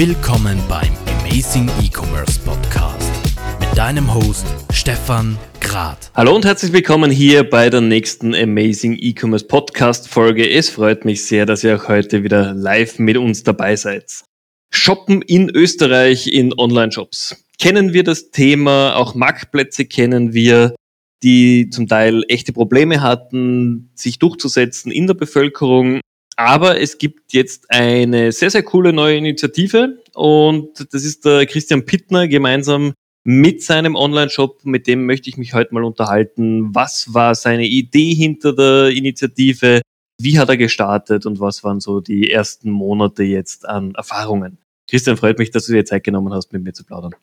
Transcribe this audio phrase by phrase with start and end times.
[0.00, 3.12] Willkommen beim Amazing E-Commerce Podcast
[3.60, 6.10] mit deinem Host Stefan Grad.
[6.14, 10.48] Hallo und herzlich willkommen hier bei der nächsten Amazing E-Commerce Podcast Folge.
[10.48, 14.24] Es freut mich sehr, dass ihr auch heute wieder live mit uns dabei seid.
[14.72, 17.44] Shoppen in Österreich in Online-Shops.
[17.58, 20.74] Kennen wir das Thema, auch Marktplätze kennen wir,
[21.22, 26.00] die zum Teil echte Probleme hatten, sich durchzusetzen in der Bevölkerung.
[26.40, 31.84] Aber es gibt jetzt eine sehr, sehr coole neue Initiative und das ist der Christian
[31.84, 32.94] Pittner gemeinsam
[33.24, 34.64] mit seinem Online-Shop.
[34.64, 36.74] Mit dem möchte ich mich heute mal unterhalten.
[36.74, 39.82] Was war seine Idee hinter der Initiative?
[40.18, 44.56] Wie hat er gestartet und was waren so die ersten Monate jetzt an Erfahrungen?
[44.88, 47.14] Christian, freut mich, dass du dir Zeit genommen hast, mit mir zu plaudern.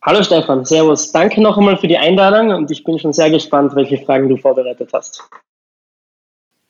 [0.00, 1.12] Hallo Stefan, Servus.
[1.12, 4.38] Danke noch einmal für die Einladung und ich bin schon sehr gespannt, welche Fragen du
[4.38, 5.22] vorbereitet hast.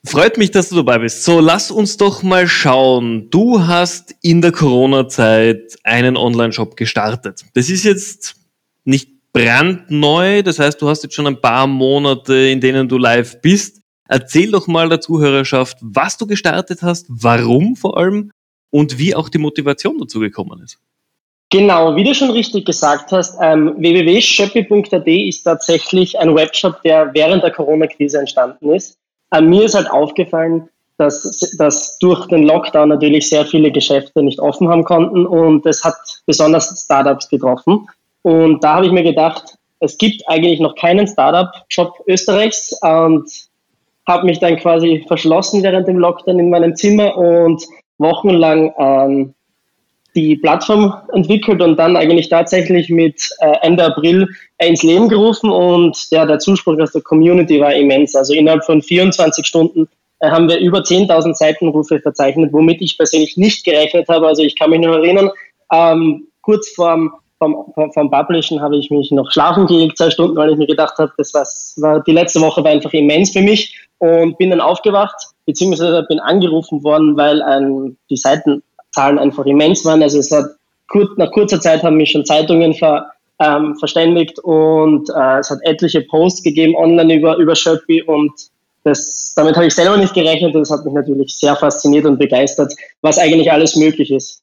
[0.04, 1.22] Freut mich, dass du dabei bist.
[1.22, 3.30] So, lass uns doch mal schauen.
[3.30, 7.44] Du hast in der Corona-Zeit einen Online-Shop gestartet.
[7.54, 8.34] Das ist jetzt
[8.84, 13.40] nicht brandneu, das heißt, du hast jetzt schon ein paar Monate, in denen du live
[13.40, 13.80] bist.
[14.08, 18.30] Erzähl doch mal der Zuhörerschaft, was du gestartet hast, warum vor allem
[18.70, 20.78] und wie auch die Motivation dazu gekommen ist.
[21.50, 27.42] Genau, wie du schon richtig gesagt hast, ähm, www.schöppi.at ist tatsächlich ein Webshop, der während
[27.42, 28.98] der Corona-Krise entstanden ist.
[29.32, 34.38] Ähm, mir ist halt aufgefallen, dass, dass durch den Lockdown natürlich sehr viele Geschäfte nicht
[34.38, 37.88] offen haben konnten und es hat besonders Startups getroffen.
[38.22, 43.28] Und da habe ich mir gedacht, es gibt eigentlich noch keinen Startup-Shop Österreichs und
[44.06, 47.64] habe mich dann quasi verschlossen während dem Lockdown in meinem Zimmer und
[47.98, 49.34] wochenlang ähm,
[50.14, 55.96] die Plattform entwickelt und dann eigentlich tatsächlich mit äh, Ende April ins Leben gerufen und
[56.10, 58.14] ja, der Zuspruch aus der Community war immens.
[58.14, 59.88] Also innerhalb von 24 Stunden
[60.20, 64.26] äh, haben wir über 10.000 Seitenrufe verzeichnet, womit ich persönlich nicht gerechnet habe.
[64.26, 65.30] Also ich kann mich noch erinnern,
[65.72, 70.50] ähm, kurz vorm, vom, vom Publishen habe ich mich noch schlafen gelegt, zwei Stunden, weil
[70.50, 74.38] ich mir gedacht habe, das war die letzte Woche war einfach immens für mich und
[74.38, 78.62] bin dann aufgewacht, beziehungsweise bin angerufen worden, weil ähm, die Seiten
[78.92, 80.02] Zahlen einfach immens waren.
[80.02, 80.46] Also es hat
[80.88, 83.10] kur nach kurzer Zeit haben mich schon Zeitungen ver,
[83.40, 88.32] ähm, verständigt und äh, es hat etliche Posts gegeben online über, über Shopee und
[88.84, 92.18] das, damit habe ich selber nicht gerechnet und das hat mich natürlich sehr fasziniert und
[92.18, 94.42] begeistert, was eigentlich alles möglich ist.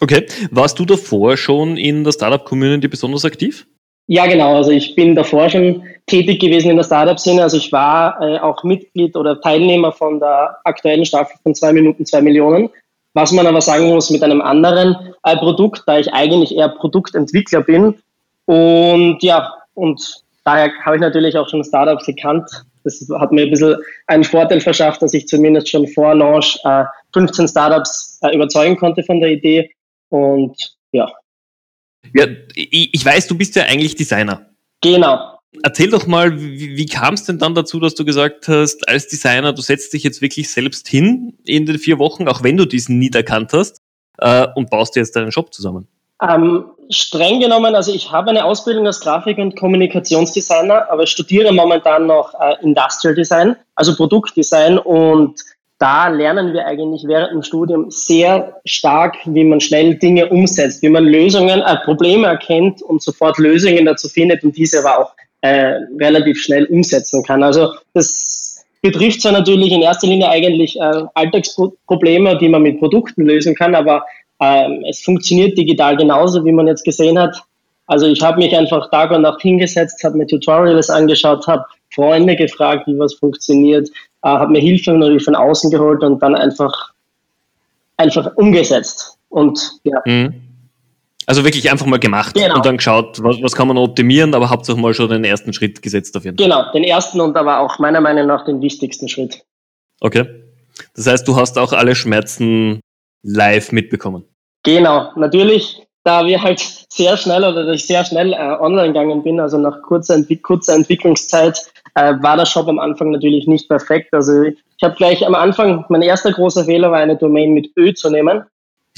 [0.00, 3.66] Okay, warst du davor schon in der Startup-Community besonders aktiv?
[4.06, 4.56] Ja, genau.
[4.56, 7.42] Also ich bin davor schon tätig gewesen in der Startup-Szene.
[7.42, 12.06] Also ich war äh, auch Mitglied oder Teilnehmer von der aktuellen Staffel von zwei Minuten,
[12.06, 12.70] zwei Millionen.
[13.14, 17.62] Was man aber sagen muss mit einem anderen äh, Produkt, da ich eigentlich eher Produktentwickler
[17.62, 17.94] bin.
[18.44, 22.48] Und ja, und daher habe ich natürlich auch schon Startups gekannt.
[22.84, 23.76] Das hat mir ein bisschen
[24.06, 29.02] einen Vorteil verschafft, dass ich zumindest schon vor Launch äh, 15 Startups äh, überzeugen konnte
[29.02, 29.70] von der Idee.
[30.10, 31.10] Und ja.
[32.14, 34.46] Ja, ich, ich weiß, du bist ja eigentlich Designer.
[34.80, 35.37] Genau.
[35.62, 39.08] Erzähl doch mal, wie, wie kam es denn dann dazu, dass du gesagt hast, als
[39.08, 42.66] Designer, du setzt dich jetzt wirklich selbst hin in den vier Wochen, auch wenn du
[42.66, 43.80] diesen nie erkannt hast,
[44.18, 45.88] äh, und baust dir jetzt deinen Shop zusammen?
[46.20, 52.06] Ähm, streng genommen, also ich habe eine Ausbildung als Grafik- und Kommunikationsdesigner, aber studiere momentan
[52.06, 55.40] noch äh, Industrial Design, also Produktdesign und
[55.78, 60.88] da lernen wir eigentlich während dem Studium sehr stark, wie man schnell Dinge umsetzt, wie
[60.88, 65.74] man Lösungen, äh, Probleme erkennt und sofort Lösungen dazu findet und diese aber auch äh,
[66.00, 67.42] relativ schnell umsetzen kann.
[67.42, 73.26] Also das betrifft zwar natürlich in erster Linie eigentlich äh, Alltagsprobleme, die man mit Produkten
[73.26, 74.04] lösen kann, aber
[74.40, 77.36] ähm, es funktioniert digital genauso, wie man jetzt gesehen hat.
[77.86, 82.36] Also ich habe mich einfach Tag und Nacht hingesetzt, habe mir Tutorials angeschaut, habe Freunde
[82.36, 83.88] gefragt, wie was funktioniert,
[84.22, 86.92] äh, habe mir Hilfe natürlich von außen geholt und dann einfach
[87.96, 89.18] einfach umgesetzt.
[89.28, 90.00] Und ja.
[90.06, 90.47] Mhm.
[91.28, 92.56] Also wirklich einfach mal gemacht genau.
[92.56, 95.82] und dann geschaut, was, was kann man optimieren, aber hauptsächlich mal schon den ersten Schritt
[95.82, 96.46] gesetzt auf jeden Fall.
[96.46, 99.42] Genau, den ersten und aber auch meiner Meinung nach den wichtigsten Schritt.
[100.00, 100.24] Okay.
[100.96, 102.80] Das heißt, du hast auch alle Schmerzen
[103.22, 104.24] live mitbekommen.
[104.62, 109.38] Genau, natürlich, da wir halt sehr schnell oder ich sehr schnell äh, online gegangen bin,
[109.38, 111.58] also nach kurzer, Entwick kurzer Entwicklungszeit,
[111.94, 114.14] äh, war der Shop am Anfang natürlich nicht perfekt.
[114.14, 117.92] Also ich habe gleich am Anfang, mein erster großer Fehler war eine Domain mit Ö
[117.92, 118.44] zu nehmen.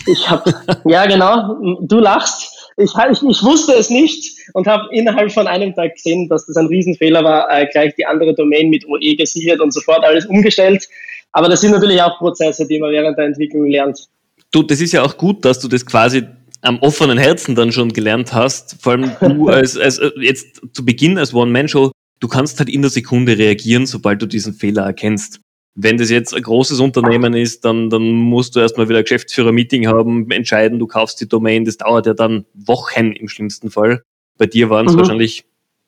[0.07, 0.55] Ich habe,
[0.85, 2.57] ja genau, du lachst.
[2.77, 6.57] Ich, ich, ich wusste es nicht und habe innerhalb von einem Tag gesehen, dass das
[6.57, 10.89] ein Riesenfehler war, äh, gleich die andere Domain mit OE gesichert und sofort alles umgestellt.
[11.33, 14.09] Aber das sind natürlich auch Prozesse, die man während der Entwicklung lernt.
[14.51, 16.25] Du, das ist ja auch gut, dass du das quasi
[16.63, 18.77] am offenen Herzen dann schon gelernt hast.
[18.81, 22.83] Vor allem du als, als äh, jetzt zu Beginn als One-Man-Show, du kannst halt in
[22.83, 25.41] der Sekunde reagieren, sobald du diesen Fehler erkennst.
[25.75, 29.87] Wenn das jetzt ein großes Unternehmen ist, dann, dann musst du erstmal wieder ein Geschäftsführer-Meeting
[29.87, 34.03] haben, entscheiden, du kaufst die Domain, das dauert ja dann Wochen im schlimmsten Fall.
[34.37, 34.99] Bei dir waren es mhm.
[34.99, 35.45] wahrscheinlich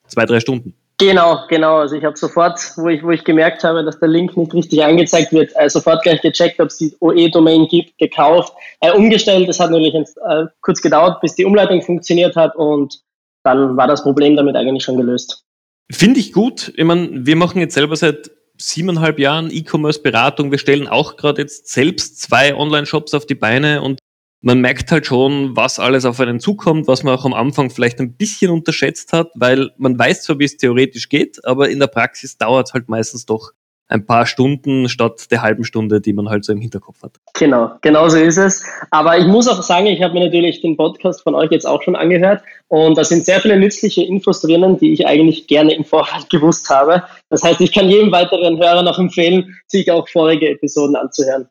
[0.07, 0.73] zwei, drei Stunden.
[0.99, 1.77] Genau, genau.
[1.77, 4.83] Also ich habe sofort, wo ich, wo ich gemerkt habe, dass der Link nicht richtig
[4.83, 9.49] angezeigt wird, äh, sofort gleich gecheckt, ob es die OE-Domain gibt, gekauft, äh, umgestellt.
[9.49, 13.01] Das hat natürlich äh, kurz gedauert, bis die Umleitung funktioniert hat und
[13.43, 15.43] dann war das Problem damit eigentlich schon gelöst.
[15.91, 16.71] Finde ich gut.
[16.75, 18.31] Ich meine, wir machen jetzt selber seit
[18.67, 20.51] siebeneinhalb Jahren E-Commerce-Beratung.
[20.51, 23.99] Wir stellen auch gerade jetzt selbst zwei Online-Shops auf die Beine und
[24.41, 27.99] man merkt halt schon, was alles auf einen zukommt, was man auch am Anfang vielleicht
[27.99, 31.87] ein bisschen unterschätzt hat, weil man weiß zwar, wie es theoretisch geht, aber in der
[31.87, 33.51] Praxis dauert es halt meistens doch
[33.93, 37.11] ein paar Stunden statt der halben Stunde, die man halt so im Hinterkopf hat.
[37.35, 38.63] Genau, genau so ist es.
[38.89, 41.81] Aber ich muss auch sagen, ich habe mir natürlich den Podcast von euch jetzt auch
[41.83, 45.85] schon angehört und da sind sehr viele nützliche Infos drinnen, die ich eigentlich gerne im
[45.85, 47.03] Vorfeld gewusst habe.
[47.29, 51.47] Das heißt, ich kann jedem weiteren Hörer noch empfehlen, sich auch vorige Episoden anzuhören.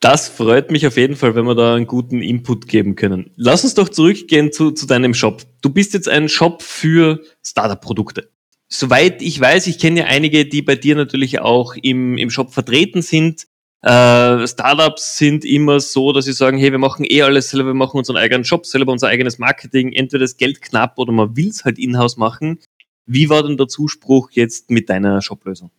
[0.00, 3.30] Das freut mich auf jeden Fall, wenn wir da einen guten Input geben können.
[3.36, 5.42] Lass uns doch zurückgehen zu, zu deinem Shop.
[5.62, 8.31] Du bist jetzt ein Shop für Startup-Produkte.
[8.74, 12.54] Soweit ich weiß, ich kenne ja einige, die bei dir natürlich auch im, im Shop
[12.54, 13.46] vertreten sind.
[13.82, 17.74] Äh, Startups sind immer so, dass sie sagen, hey, wir machen eh alles selber, wir
[17.74, 21.48] machen unseren eigenen Shop selber, unser eigenes Marketing, entweder das Geld knapp oder man will
[21.48, 22.60] es halt in-house machen.
[23.04, 25.70] Wie war denn der Zuspruch jetzt mit deiner Shop-Lösung?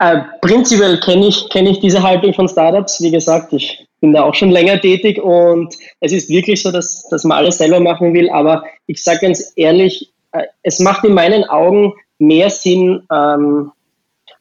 [0.00, 3.00] Äh, prinzipiell kenne ich, kenn ich diese Haltung von Startups.
[3.00, 7.08] Wie gesagt, ich bin da auch schon länger tätig und es ist wirklich so, dass,
[7.08, 8.28] dass man alles selber machen will.
[8.28, 13.72] Aber ich sage ganz ehrlich, äh, es macht in meinen Augen mehr Sinn, ähm,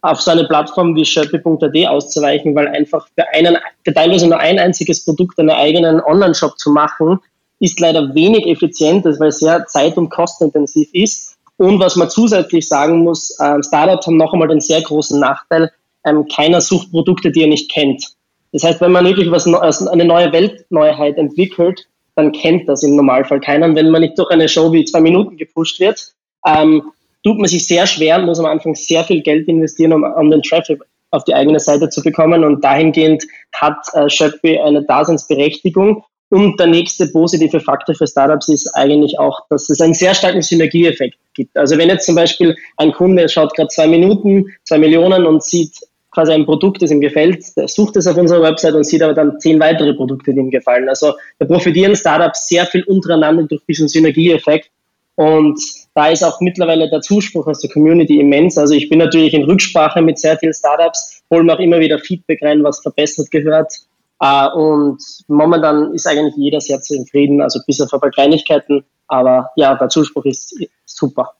[0.01, 4.59] auf so eine Plattform wie Shopee.at auszuweichen, weil einfach für, einen, für teilweise nur ein
[4.59, 7.19] einziges Produkt einen eigenen Online-Shop zu machen,
[7.59, 11.37] ist leider wenig effizient, weil es sehr zeit- und kostenintensiv ist.
[11.55, 15.71] Und was man zusätzlich sagen muss, äh, Startups haben noch einmal den sehr großen Nachteil,
[16.05, 18.05] ähm, keiner sucht Produkte, die er nicht kennt.
[18.51, 19.47] Das heißt, wenn man wirklich was,
[19.87, 23.65] eine neue Weltneuheit entwickelt, dann kennt das im Normalfall keiner.
[23.67, 26.13] Und wenn man nicht durch eine Show wie zwei Minuten gepusht wird,
[26.45, 26.91] ähm,
[27.23, 30.29] tut man sich sehr schwer und muss am Anfang sehr viel Geld investieren, um, um
[30.29, 30.81] den Traffic
[31.11, 32.43] auf die eigene Seite zu bekommen.
[32.43, 33.23] Und dahingehend
[33.53, 36.03] hat äh, Shopee eine Daseinsberechtigung.
[36.29, 40.41] Und der nächste positive Faktor für Startups ist eigentlich auch, dass es einen sehr starken
[40.41, 41.55] Synergieeffekt gibt.
[41.55, 45.77] Also wenn jetzt zum Beispiel ein Kunde schaut gerade zwei Minuten, zwei Millionen und sieht
[46.09, 49.13] quasi ein Produkt, das ihm gefällt, der sucht es auf unserer Website und sieht aber
[49.13, 50.89] dann zehn weitere Produkte, die ihm gefallen.
[50.89, 54.71] Also da profitieren Startups sehr viel untereinander durch diesen Synergieeffekt.
[55.15, 55.59] Und
[55.93, 58.57] da ist auch mittlerweile der Zuspruch aus der Community immens.
[58.57, 61.99] Also ich bin natürlich in Rücksprache mit sehr vielen Startups, hole mir auch immer wieder
[61.99, 63.71] Feedback rein, was verbessert gehört.
[64.19, 68.83] Äh, und momentan ist eigentlich jeder sehr zufrieden, also bis auf ein paar Kleinigkeiten.
[69.07, 71.35] Aber ja, der Zuspruch ist super.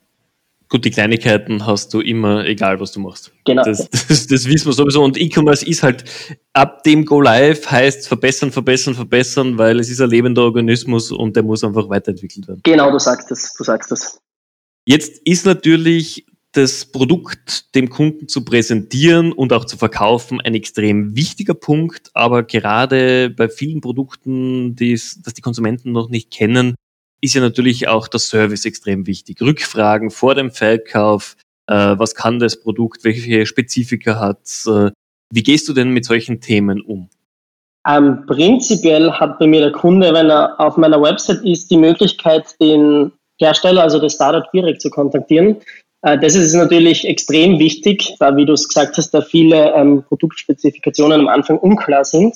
[0.74, 3.32] Gut, die Kleinigkeiten hast du immer, egal was du machst.
[3.46, 3.64] Genau.
[3.64, 5.04] Das, das, das wissen wir sowieso.
[5.04, 6.04] Und E-Commerce ist halt
[6.54, 11.36] ab dem Go Live heißt verbessern, verbessern, verbessern, weil es ist ein lebender Organismus und
[11.36, 12.62] der muss einfach weiterentwickelt werden.
[12.64, 14.20] Genau, du sagst es, du sagst es.
[14.88, 21.16] Jetzt ist natürlich das Produkt dem Kunden zu präsentieren und auch zu verkaufen ein extrem
[21.16, 26.74] wichtiger Punkt, aber gerade bei vielen Produkten, die's, dass die Konsumenten noch nicht kennen,
[27.24, 29.42] ist ja natürlich auch der Service extrem wichtig.
[29.42, 31.38] Rückfragen vor dem Verkauf,
[31.68, 34.92] äh, was kann das Produkt, welche Spezifika hat äh,
[35.32, 37.10] Wie gehst du denn mit solchen Themen um?
[37.88, 42.60] Ähm, prinzipiell hat bei mir der Kunde, wenn er auf meiner Website ist, die Möglichkeit,
[42.60, 45.58] den Hersteller, also das Startup direkt zu kontaktieren.
[46.02, 50.04] Äh, das ist natürlich extrem wichtig, da, wie du es gesagt hast, da viele ähm,
[50.10, 52.36] Produktspezifikationen am Anfang unklar sind.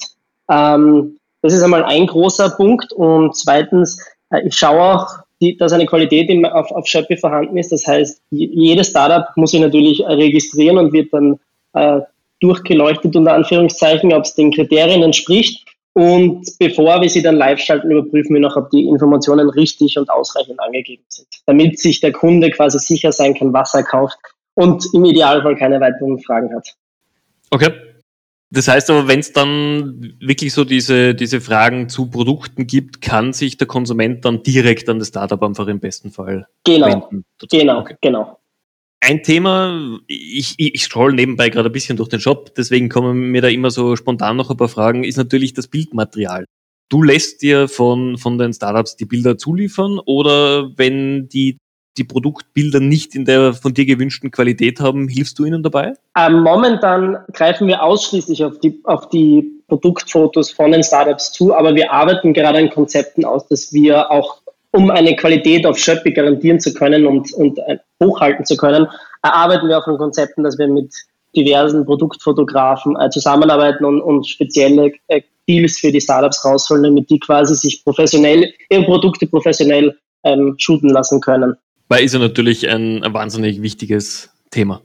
[0.49, 2.93] Ähm, das ist einmal ein großer Punkt.
[2.93, 4.01] Und zweitens,
[4.43, 5.07] ich schaue auch,
[5.41, 7.71] die, dass eine Qualität im, auf, auf Shopee vorhanden ist.
[7.71, 11.39] Das heißt, jedes Startup muss sich natürlich registrieren und wird dann
[11.73, 12.01] äh,
[12.39, 15.65] durchgeleuchtet unter Anführungszeichen, ob es den Kriterien entspricht.
[15.93, 20.09] Und bevor wir sie dann live schalten, überprüfen wir noch, ob die Informationen richtig und
[20.09, 24.17] ausreichend angegeben sind, damit sich der Kunde quasi sicher sein kann, was er kauft
[24.53, 26.67] und im Idealfall keine weiteren Fragen hat.
[27.49, 27.86] Okay.
[28.49, 33.33] Das heißt aber, wenn es dann wirklich so diese, diese Fragen zu Produkten gibt, kann
[33.33, 37.25] sich der Konsument dann direkt an das Startup einfach im besten Fall genau, wenden.
[37.51, 37.95] Genau, okay.
[38.01, 38.39] genau.
[39.01, 43.41] Ein Thema, ich, ich scroll nebenbei gerade ein bisschen durch den Shop, deswegen kommen mir
[43.41, 46.45] da immer so spontan noch ein paar Fragen, ist natürlich das Bildmaterial.
[46.89, 51.57] Du lässt dir von, von den Startups die Bilder zuliefern oder wenn die
[51.97, 55.93] die Produktbilder nicht in der von dir gewünschten Qualität haben, hilfst du ihnen dabei?
[56.17, 61.75] Ähm, momentan greifen wir ausschließlich auf die, auf die Produktfotos von den Startups zu, aber
[61.75, 66.59] wir arbeiten gerade an Konzepten aus, dass wir auch um eine Qualität auf Shopee garantieren
[66.59, 68.87] zu können und, und äh, hochhalten zu können,
[69.23, 70.93] erarbeiten wir auch an Konzepten, dass wir mit
[71.35, 77.19] diversen Produktfotografen äh, zusammenarbeiten und, und spezielle äh, Deals für die Startups rausholen, damit die
[77.19, 81.55] quasi sich professionell, ihre Produkte professionell ähm, shooten lassen können.
[81.87, 84.81] Weil ist ja natürlich ein, ein wahnsinnig wichtiges Thema,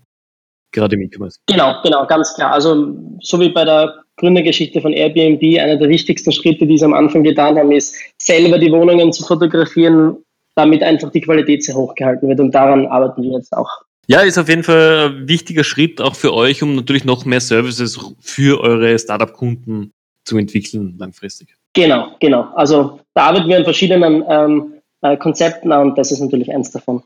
[0.73, 1.39] gerade im E-Commerce.
[1.47, 2.53] Genau, genau, ganz klar.
[2.53, 6.95] Also so wie bei der Gründergeschichte von Airbnb, einer der wichtigsten Schritte, die sie am
[6.95, 10.17] Anfang getan haben, ist selber die Wohnungen zu fotografieren,
[10.55, 12.39] damit einfach die Qualität sehr hoch gehalten wird.
[12.39, 13.69] Und daran arbeiten wir jetzt auch.
[14.07, 17.41] Ja, ist auf jeden Fall ein wichtiger Schritt auch für euch, um natürlich noch mehr
[17.41, 19.93] Services für eure Startup-Kunden
[20.25, 21.49] zu entwickeln langfristig.
[21.73, 22.49] Genau, genau.
[22.55, 24.72] Also da arbeiten wir an verschiedenen ähm,
[25.03, 27.03] äh, Konzepten und das ist natürlich eins davon.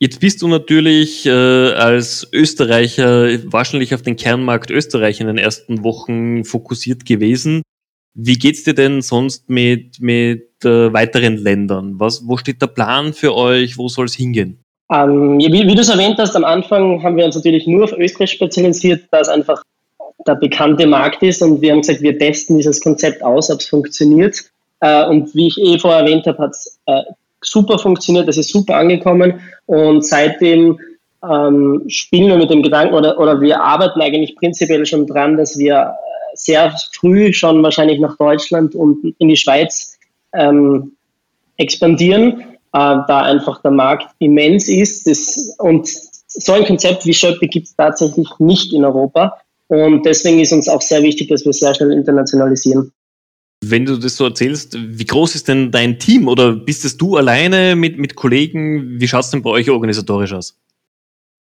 [0.00, 5.82] Jetzt bist du natürlich äh, als Österreicher wahrscheinlich auf den Kernmarkt Österreich in den ersten
[5.82, 7.62] Wochen fokussiert gewesen.
[8.14, 11.98] Wie geht's dir denn sonst mit, mit äh, weiteren Ländern?
[11.98, 13.76] Was, wo steht der Plan für euch?
[13.76, 14.60] Wo soll es hingehen?
[14.90, 17.92] Ähm, wie, wie du es erwähnt hast, am Anfang haben wir uns natürlich nur auf
[17.92, 19.62] Österreich spezialisiert, da es einfach
[20.26, 23.68] der bekannte Markt ist und wir haben gesagt, wir testen dieses Konzept aus, ob es
[23.68, 24.44] funktioniert.
[24.80, 27.02] Äh, und wie ich eh vorher erwähnt habe, hat es äh,
[27.50, 29.40] super funktioniert, das ist super angekommen.
[29.66, 30.78] Und seitdem
[31.22, 35.58] ähm, spielen wir mit dem Gedanken oder, oder wir arbeiten eigentlich prinzipiell schon dran, dass
[35.58, 35.94] wir
[36.34, 39.98] sehr früh schon wahrscheinlich nach Deutschland und in die Schweiz
[40.32, 40.92] ähm,
[41.56, 45.06] expandieren, äh, da einfach der Markt immens ist.
[45.06, 45.88] Das, und
[46.28, 49.38] so ein Konzept wie Shopee gibt es tatsächlich nicht in Europa.
[49.66, 52.92] Und deswegen ist uns auch sehr wichtig, dass wir sehr schnell internationalisieren.
[53.64, 57.16] Wenn du das so erzählst, wie groß ist denn dein Team oder bist es du
[57.16, 59.00] alleine mit, mit Kollegen?
[59.00, 60.56] Wie schaut es denn bei euch organisatorisch aus?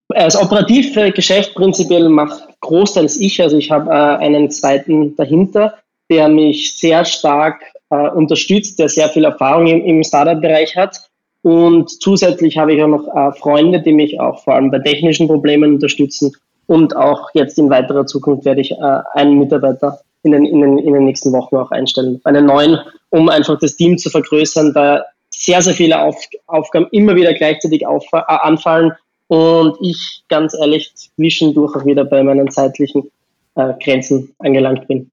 [0.10, 3.42] Das operative Geschäft prinzipiell macht großteils ich.
[3.42, 5.76] Also ich habe äh, einen zweiten dahinter,
[6.10, 11.10] der mich sehr stark äh, unterstützt, der sehr viel Erfahrung im, im Startup-Bereich hat.
[11.42, 15.28] Und zusätzlich habe ich auch noch äh, Freunde, die mich auch vor allem bei technischen
[15.28, 16.32] Problemen unterstützen.
[16.68, 20.78] Und auch jetzt in weiterer Zukunft werde ich äh, einen Mitarbeiter in den, in, den,
[20.80, 22.20] in den nächsten Wochen auch einstellen.
[22.24, 22.80] Einen neuen,
[23.10, 26.18] um einfach das Team zu vergrößern, da sehr, sehr viele Auf,
[26.48, 28.92] Aufgaben immer wieder gleichzeitig auf, äh, anfallen
[29.28, 33.12] und ich ganz ehrlich zwischendurch auch wieder bei meinen zeitlichen
[33.56, 35.12] äh, Grenzen angelangt bin.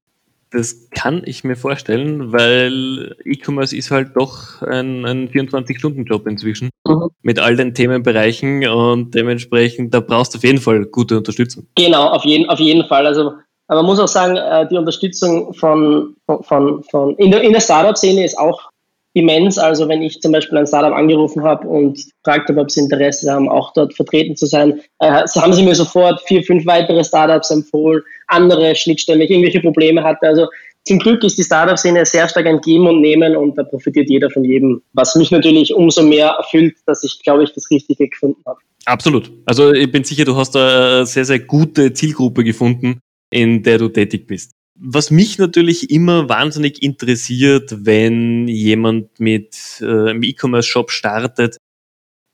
[0.51, 7.09] Das kann ich mir vorstellen, weil E-Commerce ist halt doch ein, ein 24-Stunden-Job inzwischen mhm.
[7.23, 11.65] mit all den Themenbereichen und dementsprechend, da brauchst du auf jeden Fall gute Unterstützung.
[11.75, 13.07] Genau, auf jeden, auf jeden Fall.
[13.07, 13.33] Also
[13.67, 18.25] aber man muss auch sagen, äh, die Unterstützung von, von, von in der, der Startup-Szene
[18.25, 18.69] ist auch
[19.13, 19.57] immens.
[19.57, 23.31] Also wenn ich zum Beispiel ein Startup angerufen habe und gefragt habe, ob sie Interesse
[23.31, 27.51] haben, auch dort vertreten zu sein, äh, haben sie mir sofort vier, fünf weitere Startups
[27.51, 30.27] empfohlen, andere Schnittstellen, wenn ich irgendwelche Probleme hatte.
[30.27, 30.47] Also
[30.85, 34.29] zum Glück ist die Startup-Szene sehr stark ein Geben und Nehmen und da profitiert jeder
[34.29, 38.41] von jedem, was mich natürlich umso mehr erfüllt, dass ich, glaube ich, das Richtige gefunden
[38.45, 38.59] habe.
[38.85, 39.31] Absolut.
[39.45, 42.99] Also ich bin sicher, du hast eine sehr, sehr gute Zielgruppe gefunden,
[43.33, 44.51] in der du tätig bist.
[44.75, 51.57] Was mich natürlich immer wahnsinnig interessiert, wenn jemand mit äh, einem E-Commerce-Shop startet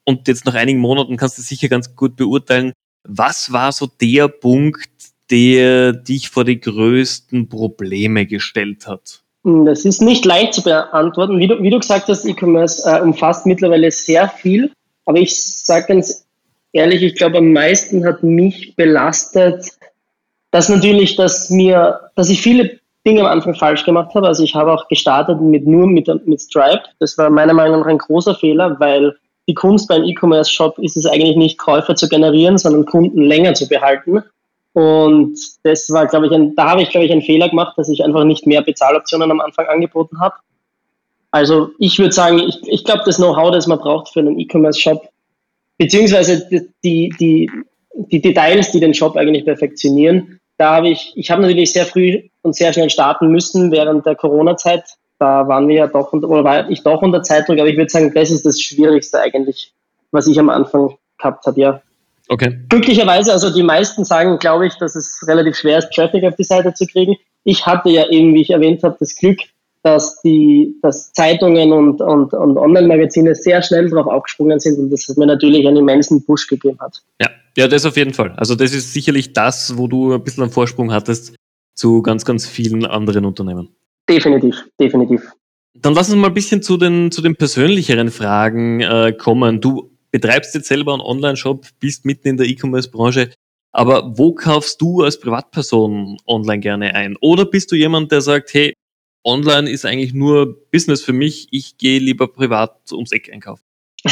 [0.06, 2.74] und jetzt nach einigen Monaten kannst du sicher ganz gut beurteilen,
[3.08, 4.90] was war so der Punkt,
[5.30, 9.22] der dich vor die größten Probleme gestellt hat?
[9.44, 11.40] Hm, das ist nicht leicht zu beantworten.
[11.40, 14.72] Wie du, wie du gesagt hast, E-Commerce äh, umfasst mittlerweile sehr viel.
[15.06, 16.26] Aber ich sage ganz
[16.72, 19.72] ehrlich, ich glaube, am meisten hat mich belastet
[20.52, 24.28] dass natürlich, dass mir, dass ich viele Dinge am Anfang falsch gemacht habe.
[24.28, 26.84] Also ich habe auch gestartet mit nur mit, mit Stripe.
[27.00, 29.16] Das war meiner Meinung nach ein großer Fehler, weil
[29.48, 33.68] die Kunst beim E-Commerce-Shop ist es eigentlich nicht, Käufer zu generieren, sondern Kunden länger zu
[33.68, 34.24] behalten.
[34.74, 37.90] Und das war, glaube ich, ein, da habe ich, glaube ich, einen Fehler gemacht, dass
[37.90, 40.36] ich einfach nicht mehr Bezahloptionen am Anfang angeboten habe.
[41.32, 45.10] Also ich würde sagen, ich, ich glaube, das Know-how, das man braucht für einen E-Commerce-Shop,
[45.78, 46.48] beziehungsweise
[46.84, 47.50] die, die,
[47.96, 52.22] die Details, die den Shop eigentlich perfektionieren, da habe ich, ich habe natürlich sehr früh
[52.42, 54.84] und sehr schnell starten müssen während der Corona-Zeit.
[55.18, 58.12] Da waren wir ja doch, oder war ich doch unter Zeitdruck, aber ich würde sagen,
[58.14, 59.74] das ist das Schwierigste eigentlich,
[60.12, 61.82] was ich am Anfang gehabt habe, ja.
[62.28, 62.60] Okay.
[62.68, 66.44] Glücklicherweise, also die meisten sagen, glaube ich, dass es relativ schwer ist, Traffic auf die
[66.44, 67.16] Seite zu kriegen.
[67.46, 69.40] Ich hatte ja eben, wie ich erwähnt habe, das Glück,
[69.82, 75.08] dass die, dass Zeitungen und, und, und Online-Magazine sehr schnell darauf aufgesprungen sind und das
[75.16, 77.02] mir natürlich einen immensen Push gegeben hat.
[77.22, 78.32] Ja, ja, das auf jeden Fall.
[78.38, 81.36] Also das ist sicherlich das, wo du ein bisschen einen Vorsprung hattest
[81.76, 83.76] zu ganz, ganz vielen anderen Unternehmen.
[84.10, 85.30] Definitiv, definitiv.
[85.74, 89.60] Dann lass uns mal ein bisschen zu den, zu den persönlicheren Fragen äh, kommen.
[89.60, 93.32] Du betreibst jetzt selber einen Online-Shop, bist mitten in der E-Commerce-Branche.
[93.74, 97.18] Aber wo kaufst du als Privatperson online gerne ein?
[97.20, 98.74] Oder bist du jemand, der sagt, hey,
[99.26, 103.64] online ist eigentlich nur Business für mich, ich gehe lieber privat ums Eck einkaufen?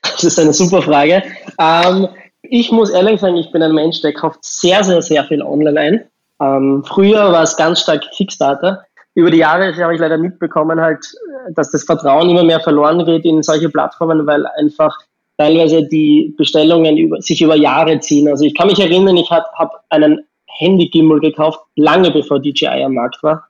[0.00, 1.22] das ist eine super Frage.
[1.58, 2.08] Ähm,
[2.42, 5.80] ich muss ehrlich sagen, ich bin ein Mensch, der kauft sehr, sehr, sehr viel online
[5.80, 6.04] ein.
[6.40, 8.84] Ähm, früher war es ganz stark Kickstarter.
[9.14, 11.04] Über die Jahre habe ich leider mitbekommen, halt,
[11.54, 14.96] dass das Vertrauen immer mehr verloren geht in solche Plattformen, weil einfach
[15.36, 18.28] teilweise die Bestellungen über, sich über Jahre ziehen.
[18.28, 22.94] Also ich kann mich erinnern, ich habe hab einen Handy-Gimbal gekauft, lange bevor DJI am
[22.94, 23.48] Markt war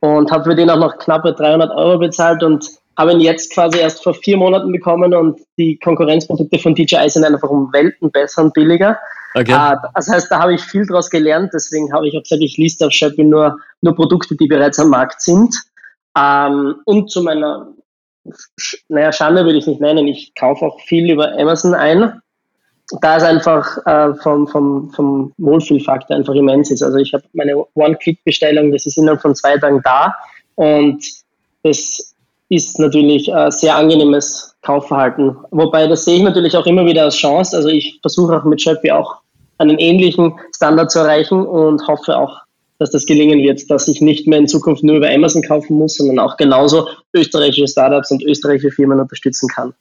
[0.00, 3.78] und habe für den auch noch knappe 300 Euro bezahlt und habe ihn jetzt quasi
[3.78, 8.42] erst vor vier Monaten bekommen und die Konkurrenzprodukte von DJI sind einfach um Welten besser
[8.42, 8.98] und billiger.
[9.34, 9.52] Okay.
[9.52, 12.56] Uh, das heißt, da habe ich viel daraus gelernt, deswegen habe ich auch gesagt, ich
[12.56, 15.54] liste auf Shopee nur, nur Produkte, die bereits am Markt sind.
[16.16, 17.72] Ähm, und zu meiner,
[18.88, 22.20] naja, Schande würde ich nicht nennen, ich kaufe auch viel über Amazon ein,
[23.00, 26.82] da es einfach äh, vom, vom, vom Wohlfühlfaktor einfach immens ist.
[26.82, 30.14] Also ich habe meine One-Click-Bestellung, das ist innerhalb von zwei Tagen da
[30.54, 31.04] und
[31.64, 32.13] das
[32.54, 35.36] ist natürlich ein sehr angenehmes Kaufverhalten.
[35.50, 37.56] Wobei das sehe ich natürlich auch immer wieder als Chance.
[37.56, 39.16] Also ich versuche auch mit Shopee auch
[39.58, 42.40] einen ähnlichen Standard zu erreichen und hoffe auch,
[42.78, 45.96] dass das gelingen wird, dass ich nicht mehr in Zukunft nur über Amazon kaufen muss,
[45.96, 49.74] sondern auch genauso österreichische Startups und österreichische Firmen unterstützen kann.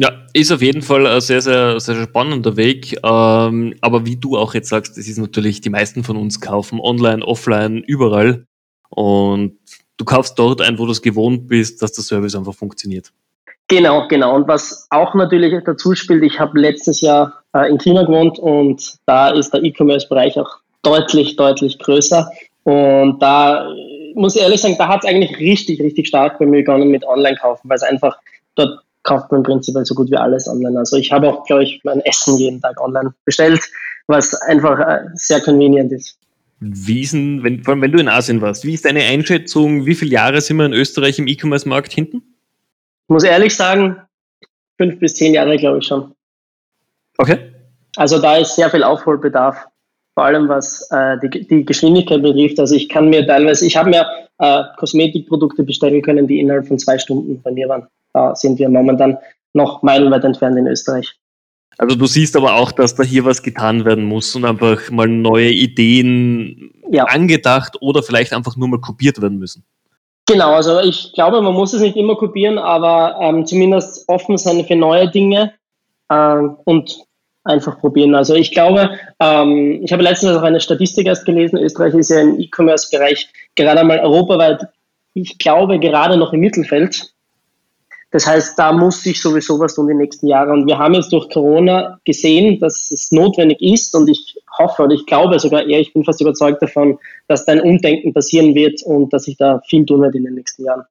[0.00, 2.96] Ja, ist auf jeden Fall ein sehr, sehr, sehr spannender Weg.
[3.02, 6.78] Ähm, aber wie du auch jetzt sagst, das ist natürlich, die meisten von uns kaufen
[6.80, 8.44] online, offline, überall.
[8.90, 9.58] Und
[9.98, 13.12] du kaufst dort ein, wo du es gewohnt bist, dass der Service einfach funktioniert.
[13.68, 14.34] Genau, genau.
[14.34, 18.94] Und was auch natürlich dazu spielt, ich habe letztes Jahr äh, in China gewohnt und
[19.04, 22.30] da ist der E-Commerce-Bereich auch deutlich, deutlich größer.
[22.64, 23.68] Und da
[24.14, 27.04] muss ich ehrlich sagen, da hat es eigentlich richtig, richtig stark bei mir begonnen mit
[27.04, 28.16] Online-Kaufen, weil es einfach
[28.54, 30.78] dort kauft man prinzipiell so gut wie alles online.
[30.78, 33.60] Also ich habe auch, glaube ich, mein Essen jeden Tag online bestellt,
[34.06, 36.17] was einfach äh, sehr convenient ist.
[36.60, 39.86] Wie ist denn, wenn, vor allem wenn du in Asien warst, wie ist deine Einschätzung,
[39.86, 42.16] wie viele Jahre sind wir in Österreich im E-Commerce-Markt hinten?
[42.16, 43.96] Ich muss ehrlich sagen,
[44.76, 46.12] fünf bis zehn Jahre, glaube ich schon.
[47.18, 47.38] Okay.
[47.96, 49.66] Also da ist sehr viel Aufholbedarf,
[50.14, 52.58] vor allem was äh, die, die Geschwindigkeit betrifft.
[52.58, 54.06] Also ich kann mir teilweise, ich habe mir
[54.38, 57.86] äh, Kosmetikprodukte bestellen können, die innerhalb von zwei Stunden bei mir waren.
[58.12, 59.16] Da sind wir momentan
[59.54, 61.18] noch meilenweit entfernt in Österreich.
[61.76, 65.06] Also du siehst aber auch, dass da hier was getan werden muss und einfach mal
[65.06, 67.04] neue Ideen ja.
[67.04, 69.64] angedacht oder vielleicht einfach nur mal kopiert werden müssen.
[70.26, 74.64] Genau, also ich glaube, man muss es nicht immer kopieren, aber ähm, zumindest offen sein
[74.64, 75.54] für neue Dinge
[76.10, 76.98] ähm, und
[77.44, 78.14] einfach probieren.
[78.14, 82.20] Also ich glaube, ähm, ich habe letztens auch eine Statistik erst gelesen, Österreich ist ja
[82.20, 84.66] im E-Commerce-Bereich gerade mal europaweit,
[85.14, 87.12] ich glaube, gerade noch im Mittelfeld.
[88.10, 90.52] Das heißt, da muss sich sowieso was tun die nächsten Jahre.
[90.52, 94.92] Und wir haben jetzt durch Corona gesehen, dass es notwendig ist und ich hoffe und
[94.92, 98.82] ich glaube sogar eher, ich bin fast überzeugt davon, dass da ein Umdenken passieren wird
[98.82, 100.84] und dass sich da viel tun wird in den nächsten Jahren.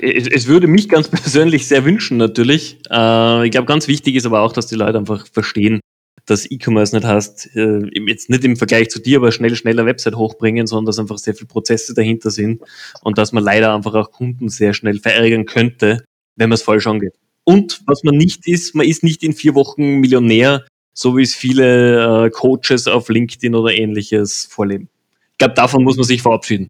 [0.00, 2.78] Es, es würde mich ganz persönlich sehr wünschen, natürlich.
[2.90, 5.80] Äh, ich glaube, ganz wichtig ist aber auch, dass die Leute einfach verstehen,
[6.24, 10.16] dass E-Commerce nicht heißt, äh, jetzt nicht im Vergleich zu dir, aber schnell, schneller Website
[10.16, 12.62] hochbringen, sondern dass einfach sehr viele Prozesse dahinter sind
[13.02, 16.04] und dass man leider einfach auch Kunden sehr schnell verärgern könnte,
[16.36, 17.14] wenn man es falsch angeht.
[17.44, 21.34] Und was man nicht ist, man ist nicht in vier Wochen Millionär, so wie es
[21.34, 24.88] viele äh, Coaches auf LinkedIn oder ähnliches vorleben.
[25.32, 26.68] Ich glaube, davon muss man sich verabschieden.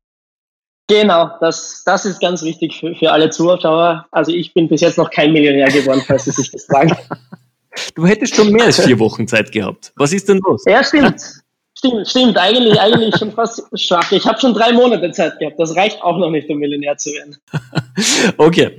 [0.88, 4.06] Genau, das, das ist ganz wichtig für, für alle Zuschauer.
[4.12, 6.96] Also ich bin bis jetzt noch kein Millionär geworden, falls Sie sich das fragen.
[7.94, 9.92] Du hättest schon mehr als vier Wochen Zeit gehabt.
[9.96, 10.64] Was ist denn los?
[10.66, 11.20] Ja, stimmt.
[11.78, 12.38] Stimmt, stimmt.
[12.38, 14.10] Eigentlich, eigentlich schon fast schwach.
[14.10, 15.58] Ich habe schon drei Monate Zeit gehabt.
[15.58, 17.36] Das reicht auch noch nicht, um Millionär zu werden.
[18.38, 18.76] okay.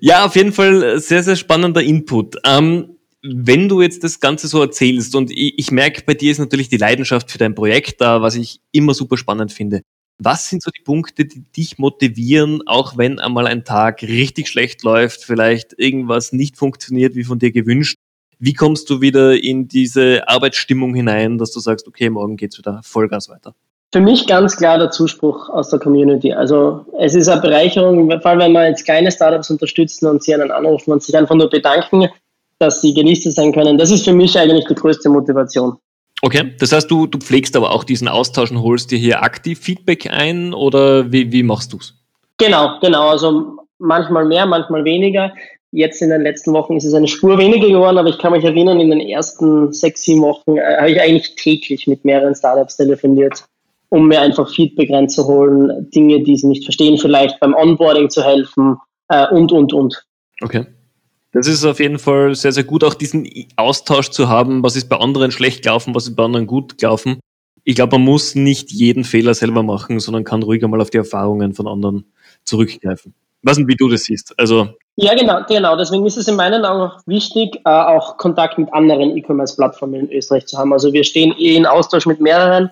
[0.00, 2.36] Ja, auf jeden Fall sehr, sehr spannender Input.
[2.46, 6.38] Ähm, wenn du jetzt das Ganze so erzählst und ich, ich merke, bei dir ist
[6.38, 9.82] natürlich die Leidenschaft für dein Projekt da, was ich immer super spannend finde.
[10.20, 14.82] Was sind so die Punkte, die dich motivieren, auch wenn einmal ein Tag richtig schlecht
[14.82, 17.98] läuft, vielleicht irgendwas nicht funktioniert wie von dir gewünscht?
[18.38, 22.80] Wie kommst du wieder in diese Arbeitsstimmung hinein, dass du sagst, okay, morgen geht's wieder
[22.84, 23.54] Vollgas weiter?
[23.90, 26.32] Für mich ganz klar der Zuspruch aus der Community.
[26.32, 30.34] Also es ist eine Bereicherung, vor allem wenn wir jetzt kleine Startups unterstützen und sie
[30.34, 32.06] einen anrufen und sich einfach nur bedanken,
[32.58, 33.78] dass sie Genießer sein können.
[33.78, 35.78] Das ist für mich eigentlich die größte Motivation.
[36.20, 39.58] Okay, das heißt, du, du pflegst aber auch diesen Austausch und holst dir hier aktiv
[39.60, 41.94] Feedback ein oder wie, wie machst du's?
[42.38, 43.08] Genau, genau.
[43.08, 45.32] Also manchmal mehr, manchmal weniger.
[45.70, 48.44] Jetzt in den letzten Wochen ist es eine Spur weniger geworden, aber ich kann mich
[48.44, 52.78] erinnern, in den ersten sechs, sieben Wochen äh, habe ich eigentlich täglich mit mehreren Startups
[52.78, 53.44] telefoniert,
[53.90, 58.76] um mir einfach Feedback reinzuholen, Dinge, die sie nicht verstehen, vielleicht beim Onboarding zu helfen
[59.08, 60.02] äh, und, und, und.
[60.40, 60.66] Okay.
[61.32, 64.88] Das ist auf jeden Fall sehr, sehr gut, auch diesen Austausch zu haben, was ist
[64.88, 67.20] bei anderen schlecht gelaufen, was ist bei anderen gut gelaufen.
[67.64, 70.96] Ich glaube, man muss nicht jeden Fehler selber machen, sondern kann ruhig einmal auf die
[70.96, 72.06] Erfahrungen von anderen
[72.44, 73.14] zurückgreifen.
[73.42, 74.34] Was und wie du das siehst.
[74.38, 74.68] Also
[75.00, 75.76] ja, genau, genau.
[75.76, 80.12] Deswegen ist es in meinen Augen auch wichtig, äh, auch Kontakt mit anderen E-Commerce-Plattformen in
[80.12, 80.72] Österreich zu haben.
[80.72, 82.68] Also wir stehen eh in Austausch mit mehreren.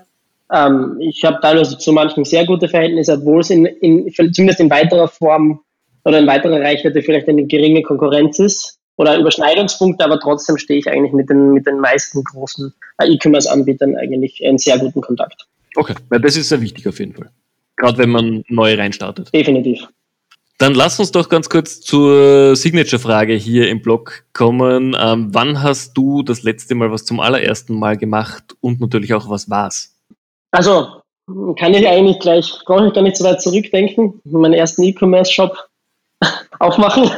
[0.53, 4.71] Ähm, ich habe teilweise zu manchen sehr gute Verhältnisse, obwohl es in, in, zumindest in
[4.71, 5.61] weiterer Form
[6.05, 10.89] oder in weiterer Reichweite vielleicht eine geringe Konkurrenz ist oder Überschneidungspunkte, aber trotzdem stehe ich
[10.91, 15.47] eigentlich mit den, mit den meisten großen äh, E-Commerce-Anbietern eigentlich in sehr guten Kontakt.
[15.77, 17.31] Okay, weil das ist sehr wichtig auf jeden Fall.
[17.77, 19.33] Gerade wenn man neu reinstartet.
[19.33, 19.87] Definitiv.
[20.59, 24.97] Dann lass uns doch ganz kurz zur Signature-Frage hier im Blog kommen.
[24.99, 29.29] Ähm, wann hast du das letzte Mal was zum allerersten Mal gemacht und natürlich auch
[29.29, 29.95] was war's?
[30.53, 31.03] Also,
[31.59, 35.57] kann ich eigentlich gleich, brauche ich gar nicht so weit zurückdenken, meinen ersten E-Commerce-Shop
[36.59, 37.11] aufmachen.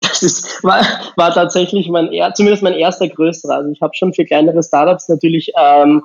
[0.00, 0.84] Das ist, war,
[1.16, 3.56] war tatsächlich mein, zumindest mein erster größerer.
[3.56, 6.02] Also ich habe schon für kleinere Startups natürlich ähm,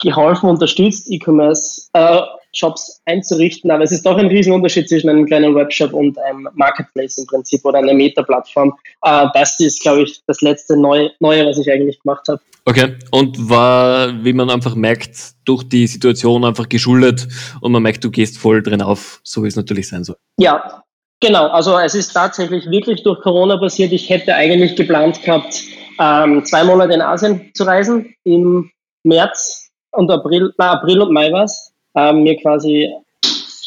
[0.00, 2.20] geholfen, unterstützt, E-Commerce äh,
[2.54, 7.18] Shops einzurichten, aber es ist doch ein Riesenunterschied zwischen einem kleinen Webshop und einem Marketplace
[7.18, 8.74] im Prinzip oder einer Meta-Plattform.
[9.02, 12.40] Äh, das ist, glaube ich, das letzte Neue, Neue, was ich eigentlich gemacht habe.
[12.66, 17.28] Okay, und war, wie man einfach merkt, durch die Situation einfach geschuldet
[17.60, 20.16] und man merkt, du gehst voll drin auf, so wie es natürlich sein soll.
[20.38, 20.82] Ja,
[21.20, 21.48] genau.
[21.48, 23.92] Also es ist tatsächlich wirklich durch Corona passiert.
[23.92, 25.62] Ich hätte eigentlich geplant gehabt,
[26.00, 28.70] ähm, zwei Monate in Asien zu reisen im
[29.02, 32.90] März und April, na, April und Mai war es äh, mir quasi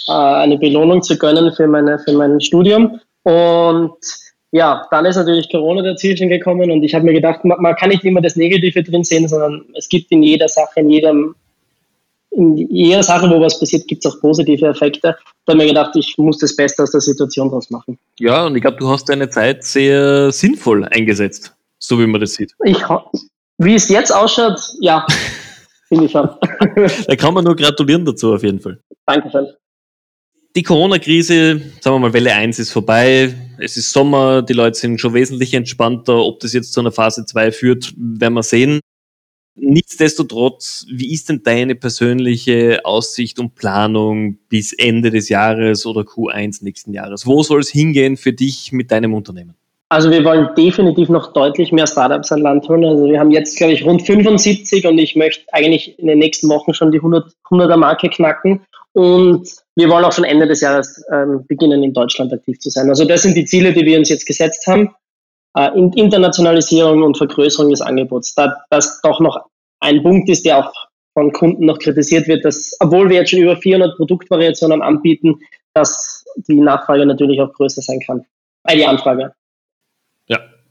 [0.07, 2.99] äh, eine Belohnung zu gönnen für, meine, für mein Studium.
[3.23, 3.97] Und
[4.51, 7.89] ja, dann ist natürlich Corona dazwischen gekommen und ich habe mir gedacht, man, man, kann
[7.89, 11.35] nicht immer das Negative drin sehen, sondern es gibt in jeder Sache, in jedem,
[12.31, 15.17] in jeder Sache, wo was passiert, gibt es auch positive Effekte.
[15.45, 17.99] Da habe ich mir gedacht, ich muss das Beste aus der Situation draus machen.
[18.19, 22.33] Ja, und ich glaube, du hast deine Zeit sehr sinnvoll eingesetzt, so wie man das
[22.33, 22.53] sieht.
[22.63, 22.81] Ich,
[23.57, 25.05] wie es jetzt ausschaut, ja.
[25.87, 26.29] finde ich schon.
[27.07, 28.79] da kann man nur gratulieren dazu auf jeden Fall.
[29.05, 29.47] Dankeschön.
[30.55, 33.33] Die Corona-Krise, sagen wir mal, Welle 1 ist vorbei.
[33.59, 36.17] Es ist Sommer, die Leute sind schon wesentlich entspannter.
[36.17, 38.79] Ob das jetzt zu einer Phase 2 führt, werden wir sehen.
[39.59, 46.63] Nichtsdestotrotz, wie ist denn deine persönliche Aussicht und Planung bis Ende des Jahres oder Q1
[46.63, 47.25] nächsten Jahres?
[47.25, 49.55] Wo soll es hingehen für dich mit deinem Unternehmen?
[49.89, 52.83] Also wir wollen definitiv noch deutlich mehr Startups an Land holen.
[52.83, 56.49] Also wir haben jetzt, glaube ich, rund 75 und ich möchte eigentlich in den nächsten
[56.49, 58.65] Wochen schon die 100, er Marke knacken.
[58.91, 62.89] Und wir wollen auch schon Ende des Jahres ähm, beginnen, in Deutschland aktiv zu sein.
[62.89, 64.93] Also das sind die Ziele, die wir uns jetzt gesetzt haben.
[65.55, 68.35] Äh, Internationalisierung und Vergrößerung des Angebots.
[68.35, 69.45] Da das doch noch
[69.79, 70.73] ein Punkt ist, der auch
[71.13, 75.39] von Kunden noch kritisiert wird, dass, obwohl wir jetzt schon über 400 Produktvariationen anbieten,
[75.73, 78.25] dass die Nachfrage natürlich auch größer sein kann.
[78.65, 79.31] Äh, die Anfrage.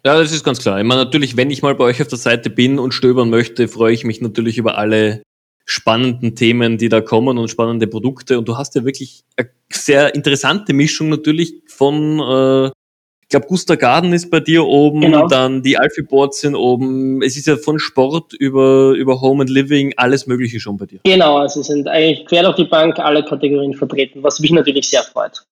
[0.06, 0.78] Ja, das ist ganz klar.
[0.78, 3.66] Ich meine, natürlich, wenn ich mal bei euch auf der Seite bin und stöbern möchte,
[3.66, 5.22] freue ich mich natürlich über alle
[5.64, 8.38] spannenden Themen, die da kommen und spannende Produkte.
[8.38, 13.74] Und du hast ja wirklich eine sehr interessante Mischung natürlich von, äh, ich glaube, Gusta
[13.74, 15.26] Garden ist bei dir oben, genau.
[15.26, 17.20] dann die Alfie Boards sind oben.
[17.20, 21.00] Es ist ja von Sport über, über Home and Living alles Mögliche schon bei dir.
[21.02, 25.02] Genau, also sind eigentlich quer durch die Bank alle Kategorien vertreten, was mich natürlich sehr
[25.02, 25.42] freut.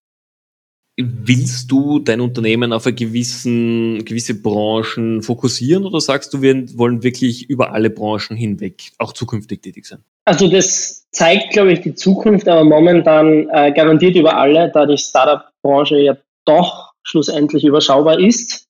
[0.96, 7.02] Willst du dein Unternehmen auf eine gewissen, gewisse Branchen fokussieren oder sagst du, wir wollen
[7.02, 10.04] wirklich über alle Branchen hinweg auch zukünftig tätig sein?
[10.24, 14.96] Also das zeigt, glaube ich, die Zukunft, aber momentan äh, garantiert über alle, da die
[14.96, 18.66] Startup-Branche ja doch schlussendlich überschaubar ist.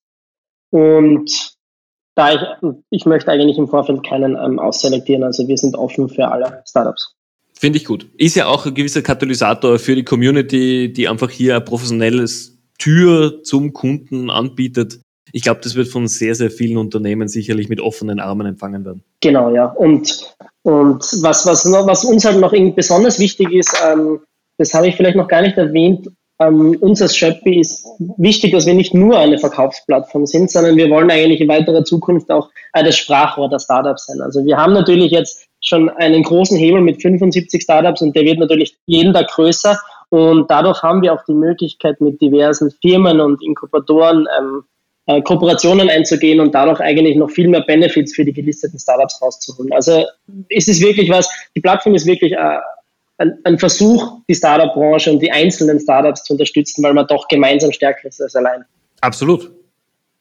[0.71, 1.55] Und
[2.15, 2.41] da ich,
[2.89, 7.15] ich möchte eigentlich im Vorfeld keinen ähm, ausselektieren, also wir sind offen für alle Startups.
[7.57, 8.07] Finde ich gut.
[8.17, 13.43] Ist ja auch ein gewisser Katalysator für die Community, die einfach hier ein professionelles Tür
[13.43, 14.99] zum Kunden anbietet.
[15.31, 19.03] Ich glaube, das wird von sehr, sehr vielen Unternehmen sicherlich mit offenen Armen empfangen werden.
[19.21, 19.65] Genau, ja.
[19.65, 24.19] Und, und was, was, was uns halt noch besonders wichtig ist, ähm,
[24.57, 26.07] das habe ich vielleicht noch gar nicht erwähnt,
[26.39, 27.85] ähm, uns als Shopee ist
[28.17, 32.29] wichtig, dass wir nicht nur eine Verkaufsplattform sind, sondern wir wollen eigentlich in weiterer Zukunft
[32.29, 34.19] auch äh, das Sprachrohr der Startups sein.
[34.21, 38.39] Also wir haben natürlich jetzt schon einen großen Hebel mit 75 Startups und der wird
[38.39, 39.77] natürlich jeden Tag größer.
[40.09, 44.63] Und dadurch haben wir auch die Möglichkeit, mit diversen Firmen und Inkubatoren ähm,
[45.07, 49.73] äh, Kooperationen einzugehen und dadurch eigentlich noch viel mehr Benefits für die gelisteten Startups rauszuholen.
[49.73, 50.05] Also
[50.49, 52.57] ist es wirklich was, die Plattform ist wirklich äh,
[53.17, 57.71] ein, ein, Versuch, die Startup-Branche und die einzelnen Startups zu unterstützen, weil man doch gemeinsam
[57.71, 58.65] stärker ist als allein.
[59.01, 59.51] Absolut.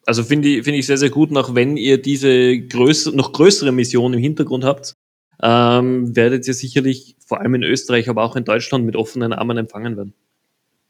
[0.06, 3.72] Also finde ich, finde ich sehr, sehr gut, auch wenn ihr diese größere, noch größere
[3.72, 4.94] Mission im Hintergrund habt,
[5.42, 9.56] ähm, werdet ihr sicherlich vor allem in Österreich, aber auch in Deutschland mit offenen Armen
[9.56, 10.14] empfangen werden.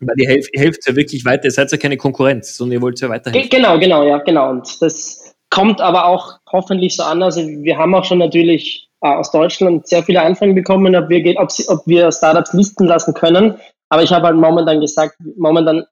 [0.00, 3.00] Weil ihr helft, helft ja wirklich weiter, ihr seid ja keine Konkurrenz, sondern ihr wollt
[3.00, 3.48] ja weiterhelfen.
[3.50, 4.50] Genau, genau, ja, genau.
[4.50, 7.22] Und das kommt aber auch hoffentlich so an.
[7.22, 11.38] Also wir haben auch schon natürlich äh, aus Deutschland sehr viele Anfragen bekommen, ob wir,
[11.38, 13.54] ob, sie, ob wir Startups listen lassen können.
[13.88, 15.84] Aber ich habe halt momentan gesagt, momentan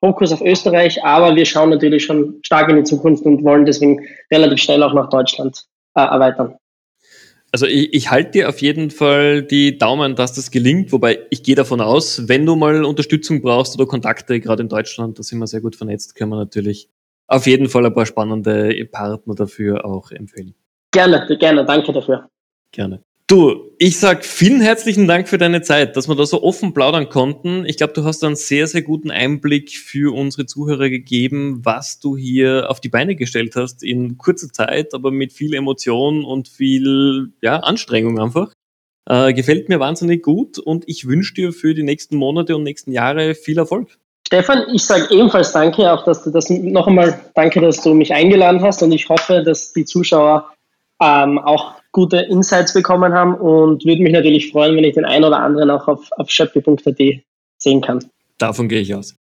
[0.00, 4.06] Fokus auf Österreich, aber wir schauen natürlich schon stark in die Zukunft und wollen deswegen
[4.30, 6.56] relativ schnell auch nach Deutschland äh, erweitern.
[7.54, 11.44] Also ich, ich halte dir auf jeden Fall die Daumen, dass das gelingt, wobei ich
[11.44, 15.38] gehe davon aus, wenn du mal Unterstützung brauchst oder Kontakte, gerade in Deutschland, da sind
[15.38, 16.88] wir sehr gut vernetzt, können wir natürlich
[17.28, 20.56] auf jeden Fall ein paar spannende Partner dafür auch empfehlen.
[20.90, 22.28] Gerne, gerne, danke dafür.
[22.72, 23.04] Gerne.
[23.26, 27.08] Du, ich sag vielen herzlichen Dank für deine Zeit, dass wir da so offen plaudern
[27.08, 27.64] konnten.
[27.64, 32.18] Ich glaube, du hast einen sehr, sehr guten Einblick für unsere Zuhörer gegeben, was du
[32.18, 37.32] hier auf die Beine gestellt hast in kurzer Zeit, aber mit viel Emotion und viel
[37.40, 38.52] ja, Anstrengung einfach.
[39.08, 42.92] Äh, gefällt mir wahnsinnig gut und ich wünsche dir für die nächsten Monate und nächsten
[42.92, 43.96] Jahre viel Erfolg.
[44.26, 48.12] Stefan, ich sage ebenfalls danke, auch dass du das noch einmal danke, dass du mich
[48.12, 50.53] eingeladen hast und ich hoffe, dass die Zuschauer
[51.00, 55.24] ähm, auch gute Insights bekommen haben und würde mich natürlich freuen, wenn ich den einen
[55.24, 56.98] oder anderen auch auf, auf shopee.at
[57.58, 58.04] sehen kann.
[58.38, 59.16] Davon gehe ich aus.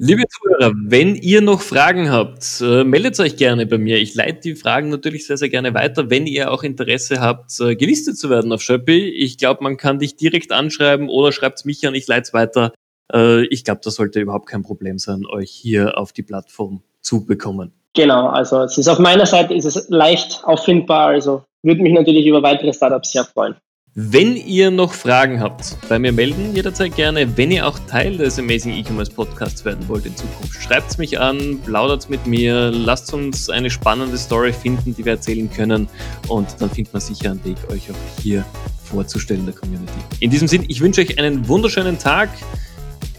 [0.00, 3.98] Liebe Zuhörer, wenn ihr noch Fragen habt, äh, meldet euch gerne bei mir.
[3.98, 6.08] Ich leite die Fragen natürlich sehr, sehr gerne weiter.
[6.08, 9.98] Wenn ihr auch Interesse habt, äh, gelistet zu werden auf Shopee, ich glaube, man kann
[9.98, 12.72] dich direkt anschreiben oder schreibt es mich an, ich leite es weiter.
[13.12, 17.26] Äh, ich glaube, das sollte überhaupt kein Problem sein, euch hier auf die Plattform zu
[17.26, 17.72] bekommen.
[17.94, 22.26] Genau, also es ist auf meiner Seite ist es leicht auffindbar, also würde mich natürlich
[22.26, 23.56] über weitere Startups sehr freuen.
[24.00, 27.36] Wenn ihr noch Fragen habt, bei mir melden jederzeit gerne.
[27.36, 31.18] Wenn ihr auch Teil des Amazing E-Commerce Podcasts werden wollt in Zukunft, schreibt es mich
[31.18, 35.88] an, plaudert mit mir, lasst uns eine spannende Story finden, die wir erzählen können
[36.28, 38.44] und dann findet man sicher einen Weg, euch auch hier
[38.84, 39.98] vorzustellen der Community.
[40.20, 42.28] In diesem Sinne, ich wünsche euch einen wunderschönen Tag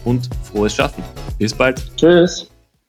[0.05, 1.03] und frohes Schaffen.
[1.37, 1.81] Bis bald.
[1.97, 2.48] Tschüss.